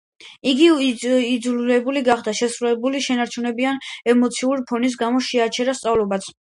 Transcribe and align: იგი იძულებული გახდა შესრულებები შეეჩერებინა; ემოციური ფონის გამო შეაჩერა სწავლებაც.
იგი 0.51 0.69
იძულებული 0.85 2.03
გახდა 2.09 2.35
შესრულებები 2.41 3.05
შეეჩერებინა; 3.09 3.77
ემოციური 4.17 4.71
ფონის 4.73 5.03
გამო 5.05 5.27
შეაჩერა 5.33 5.83
სწავლებაც. 5.85 6.35